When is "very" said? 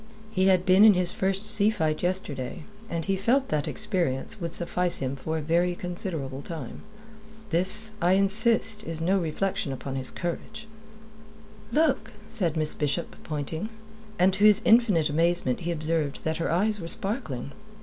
5.43-5.75